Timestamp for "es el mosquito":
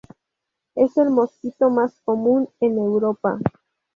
0.73-1.69